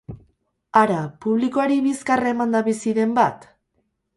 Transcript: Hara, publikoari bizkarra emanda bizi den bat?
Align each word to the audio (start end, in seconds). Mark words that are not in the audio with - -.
Hara, 0.81 0.95
publikoari 1.25 1.77
bizkarra 1.89 2.33
emanda 2.37 2.65
bizi 2.71 2.95
den 3.01 3.17
bat? 3.21 3.47